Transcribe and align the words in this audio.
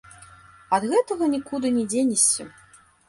Ад 0.77 0.87
гэтага 0.93 1.27
нікуды 1.35 1.67
не 1.77 1.85
дзенешся. 1.93 2.51